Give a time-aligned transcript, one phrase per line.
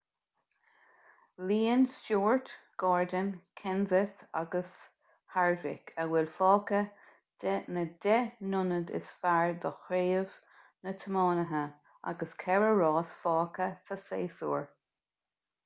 [1.49, 2.47] líonann stewart
[2.83, 3.27] gordon
[3.59, 4.71] kenseth agus
[5.35, 6.79] harvick a bhfuil fágtha
[7.45, 10.33] de na deich n-ionad is fearr do chraobh
[10.87, 11.61] na dtiománaithe
[12.13, 14.67] agus ceithre rás fágtha sa séasúr